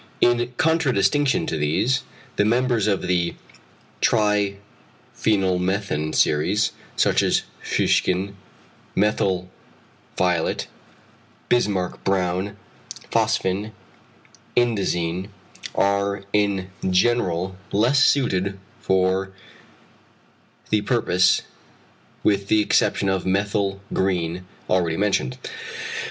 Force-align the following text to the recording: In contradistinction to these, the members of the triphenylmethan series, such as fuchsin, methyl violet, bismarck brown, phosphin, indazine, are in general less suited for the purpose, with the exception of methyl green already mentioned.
In 0.19 0.51
contradistinction 0.57 1.45
to 1.45 1.57
these, 1.57 2.01
the 2.35 2.43
members 2.43 2.87
of 2.87 3.03
the 3.03 3.35
triphenylmethan 4.01 6.15
series, 6.15 6.71
such 6.95 7.21
as 7.21 7.43
fuchsin, 7.61 8.35
methyl 8.95 9.47
violet, 10.17 10.65
bismarck 11.49 12.03
brown, 12.03 12.57
phosphin, 13.11 13.73
indazine, 14.57 15.29
are 15.75 16.23
in 16.33 16.71
general 16.89 17.55
less 17.71 18.03
suited 18.03 18.57
for 18.79 19.31
the 20.71 20.81
purpose, 20.81 21.43
with 22.23 22.47
the 22.47 22.59
exception 22.61 23.07
of 23.07 23.27
methyl 23.27 23.79
green 23.93 24.47
already 24.67 24.97
mentioned. 24.97 25.37